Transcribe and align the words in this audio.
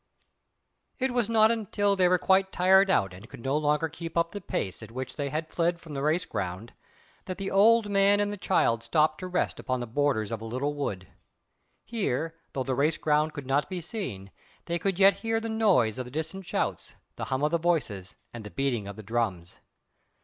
* 0.53 0.65
It 0.97 1.11
was 1.11 1.29
not 1.29 1.51
until 1.51 1.95
they 1.95 2.07
were 2.07 2.17
quite 2.17 2.51
tired 2.51 2.89
out 2.89 3.13
and 3.13 3.29
could 3.29 3.41
no 3.41 3.55
longer 3.55 3.87
keep 3.87 4.17
up 4.17 4.31
the 4.31 4.41
pace 4.41 4.81
at 4.81 4.89
which 4.89 5.15
they 5.15 5.29
had 5.29 5.51
fled 5.53 5.79
from 5.79 5.93
the 5.93 6.01
race 6.01 6.25
ground 6.25 6.73
that 7.25 7.37
the 7.37 7.51
old 7.51 7.87
man 7.87 8.19
and 8.19 8.33
the 8.33 8.37
child 8.37 8.81
stopped 8.81 9.19
to 9.19 9.27
rest 9.27 9.59
upon 9.59 9.79
the 9.79 9.85
borders 9.85 10.31
of 10.31 10.41
a 10.41 10.45
little 10.45 10.73
wood. 10.73 11.07
Here, 11.83 12.33
though 12.53 12.63
the 12.63 12.73
race 12.73 12.97
ground 12.97 13.33
could 13.33 13.45
not 13.45 13.69
be 13.69 13.79
seen, 13.79 14.31
they 14.65 14.79
could 14.79 14.97
yet 14.97 15.17
hear 15.17 15.39
the 15.39 15.49
noise 15.49 15.99
of 15.99 16.05
the 16.05 16.09
distant 16.09 16.47
shouts, 16.47 16.95
the 17.15 17.25
hum 17.25 17.43
of 17.43 17.51
the 17.51 17.59
voices, 17.59 18.15
and 18.33 18.43
the 18.43 18.49
beating 18.49 18.87
of 18.87 18.95
the 18.95 19.03
drums. 19.03 19.59